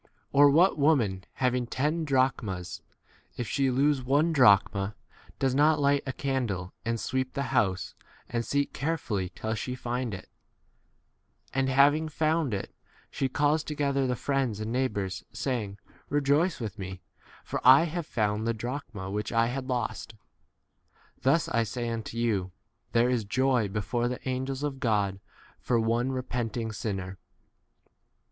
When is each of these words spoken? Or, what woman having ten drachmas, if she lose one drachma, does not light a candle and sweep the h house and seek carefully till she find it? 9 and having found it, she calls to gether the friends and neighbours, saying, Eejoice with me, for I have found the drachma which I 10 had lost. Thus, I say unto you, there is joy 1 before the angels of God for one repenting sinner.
Or, 0.31 0.49
what 0.49 0.79
woman 0.79 1.25
having 1.33 1.67
ten 1.67 2.05
drachmas, 2.05 2.81
if 3.37 3.47
she 3.47 3.69
lose 3.69 4.01
one 4.01 4.33
drachma, 4.33 4.95
does 5.37 5.53
not 5.53 5.79
light 5.79 6.01
a 6.07 6.11
candle 6.11 6.73
and 6.83 6.99
sweep 6.99 7.33
the 7.33 7.41
h 7.41 7.47
house 7.49 7.93
and 8.27 8.43
seek 8.43 8.73
carefully 8.73 9.29
till 9.35 9.53
she 9.53 9.75
find 9.75 10.15
it? 10.15 10.27
9 11.53 11.65
and 11.67 11.69
having 11.69 12.09
found 12.09 12.51
it, 12.51 12.73
she 13.11 13.29
calls 13.29 13.63
to 13.63 13.75
gether 13.75 14.07
the 14.07 14.15
friends 14.15 14.59
and 14.59 14.71
neighbours, 14.71 15.23
saying, 15.31 15.77
Eejoice 16.09 16.59
with 16.59 16.79
me, 16.79 17.03
for 17.43 17.61
I 17.63 17.83
have 17.83 18.07
found 18.07 18.47
the 18.47 18.55
drachma 18.55 19.11
which 19.11 19.31
I 19.31 19.45
10 19.45 19.53
had 19.53 19.67
lost. 19.67 20.15
Thus, 21.21 21.47
I 21.47 21.61
say 21.61 21.89
unto 21.91 22.17
you, 22.17 22.51
there 22.91 23.11
is 23.11 23.23
joy 23.23 23.65
1 23.65 23.71
before 23.71 24.07
the 24.07 24.27
angels 24.27 24.63
of 24.63 24.79
God 24.79 25.19
for 25.59 25.79
one 25.79 26.11
repenting 26.11 26.71
sinner. 26.71 27.19